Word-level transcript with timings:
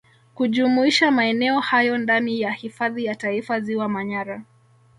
kujumuisha 0.35 1.11
maeneo 1.11 1.59
hayo 1.59 1.97
ndani 1.97 2.41
ya 2.41 2.51
Hifadhi 2.51 3.05
ya 3.05 3.15
Taifa 3.15 3.59
Ziwa 3.59 3.89
Manyara 3.89 4.43